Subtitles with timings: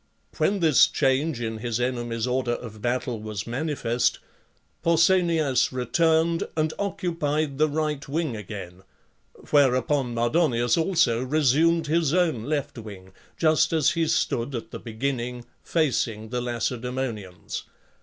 [0.39, 4.17] When this change in his enemy's order of battle was manifest,
[4.83, 8.81] Pausanias returned and occupied the right wing again,
[9.51, 14.79] where upon Mardonius also resumed his own left wing; just as he stood at the
[14.79, 17.61] beginning, facing the Lacedae monians....